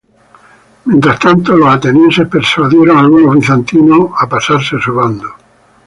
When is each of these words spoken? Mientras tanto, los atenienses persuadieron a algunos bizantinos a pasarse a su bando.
Mientras 0.85 1.19
tanto, 1.19 1.55
los 1.55 1.75
atenienses 1.75 2.27
persuadieron 2.27 2.97
a 2.97 3.01
algunos 3.01 3.35
bizantinos 3.35 4.09
a 4.19 4.27
pasarse 4.27 4.77
a 4.77 4.81
su 4.81 4.95
bando. 4.95 5.27